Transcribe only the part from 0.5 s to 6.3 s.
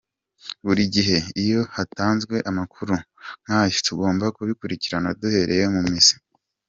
Buri gihe iyo hatanzwe amakuru nk’aya tugomba kubikurikirana duhereye mu mizi.